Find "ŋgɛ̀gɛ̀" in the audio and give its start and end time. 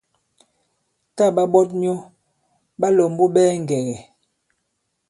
3.63-3.99